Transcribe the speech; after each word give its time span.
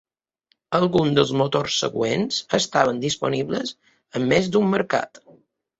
Alguns 0.77 1.13
dels 1.19 1.33
motors 1.41 1.77
següents 1.83 2.41
estaven 2.61 3.05
disponibles 3.07 3.79
en 4.21 4.31
més 4.35 4.55
d'un 4.57 4.71
mercat. 4.79 5.25